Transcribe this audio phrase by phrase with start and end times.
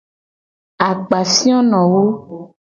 [0.87, 2.03] Akpafionowo.